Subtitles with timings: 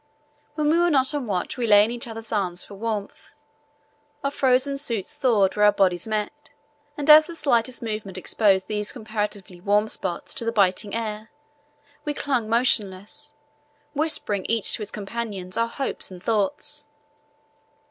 [0.55, 3.25] When we were not on watch we lay in each other's arms for warmth.
[4.23, 6.49] Our frozen suits thawed where our bodies met,
[6.97, 11.29] and as the slightest movement exposed these comparatively warm spots to the biting air,
[12.03, 13.33] we clung motionless,
[13.93, 16.87] whispering each to his companion our hopes and thoughts.